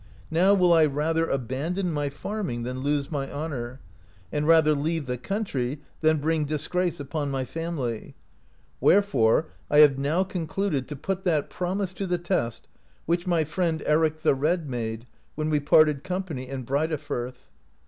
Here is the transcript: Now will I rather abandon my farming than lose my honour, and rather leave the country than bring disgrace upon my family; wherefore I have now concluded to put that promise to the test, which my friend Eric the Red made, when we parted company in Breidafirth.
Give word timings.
Now 0.31 0.55
will 0.55 0.73
I 0.73 0.87
rather 0.87 1.29
abandon 1.29 1.91
my 1.93 2.09
farming 2.09 2.63
than 2.63 2.79
lose 2.79 3.11
my 3.11 3.31
honour, 3.31 3.81
and 4.31 4.47
rather 4.47 4.73
leave 4.73 5.05
the 5.05 5.19
country 5.19 5.77
than 5.99 6.17
bring 6.17 6.43
disgrace 6.43 6.99
upon 6.99 7.29
my 7.29 7.45
family; 7.45 8.15
wherefore 8.79 9.49
I 9.69 9.77
have 9.81 9.99
now 9.99 10.23
concluded 10.23 10.87
to 10.87 10.95
put 10.95 11.23
that 11.25 11.51
promise 11.51 11.93
to 11.93 12.07
the 12.07 12.17
test, 12.17 12.67
which 13.05 13.27
my 13.27 13.43
friend 13.43 13.83
Eric 13.85 14.23
the 14.23 14.33
Red 14.33 14.67
made, 14.67 15.05
when 15.35 15.51
we 15.51 15.59
parted 15.59 16.03
company 16.03 16.47
in 16.49 16.63
Breidafirth. 16.65 17.51